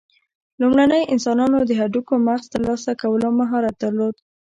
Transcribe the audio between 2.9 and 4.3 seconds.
کولو مهارت درلود.